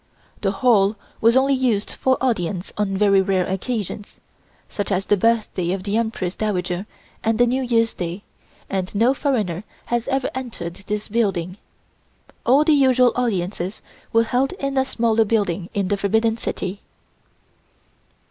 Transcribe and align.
The 0.41 0.49
Hall 0.65 0.95
was 1.21 1.37
only 1.37 1.53
used 1.53 1.91
for 1.91 2.17
audience 2.21 2.73
on 2.75 2.97
very 2.97 3.21
rare 3.21 3.45
occasions, 3.45 4.19
such 4.67 4.91
as 4.91 5.05
the 5.05 5.15
birthday 5.15 5.73
of 5.73 5.83
the 5.83 5.95
Empress 5.95 6.35
Dowager 6.35 6.87
and 7.23 7.39
New 7.39 7.61
Year's 7.61 7.93
Day, 7.93 8.23
and 8.67 8.95
no 8.95 9.13
foreigner 9.13 9.63
has 9.93 10.07
ever 10.07 10.31
entered 10.33 10.73
this 10.87 11.07
building. 11.07 11.57
All 12.47 12.63
the 12.63 12.73
usual 12.73 13.13
audiences 13.15 13.83
were 14.11 14.23
held 14.23 14.53
in 14.53 14.75
a 14.75 14.85
smaller 14.85 15.23
building 15.23 15.69
in 15.75 15.89
the 15.89 15.97
Forbidden 15.97 16.35
City. 16.35 16.81